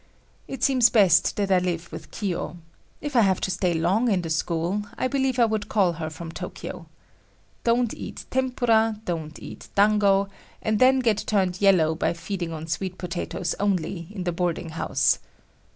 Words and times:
It 0.47 0.63
seems 0.63 0.89
best 0.89 1.35
that 1.35 1.51
I 1.51 1.59
live 1.59 1.91
with 1.91 2.09
Kiyo. 2.09 2.57
If 3.01 3.15
I 3.15 3.21
have 3.21 3.39
to 3.41 3.51
stay 3.51 3.75
long 3.75 4.09
in 4.09 4.23
the 4.23 4.31
school, 4.31 4.81
I 4.97 5.07
believe 5.07 5.37
I 5.37 5.45
would 5.45 5.69
call 5.69 5.91
her 5.93 6.09
from 6.09 6.31
Tokyo. 6.31 6.87
Don't 7.63 7.93
eat 7.93 8.25
tempura, 8.31 8.99
don't 9.05 9.37
eat 9.37 9.67
dango, 9.75 10.27
and 10.59 10.79
then 10.79 11.01
get 11.01 11.17
turned 11.27 11.61
yellow 11.61 11.93
by 11.93 12.13
feeding 12.13 12.51
on 12.51 12.65
sweet 12.65 12.97
potatoes 12.97 13.53
only, 13.59 14.07
in 14.09 14.23
the 14.23 14.31
boarding 14.31 14.69
house. 14.69 15.19